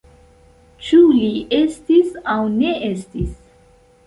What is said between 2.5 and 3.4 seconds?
ne estis?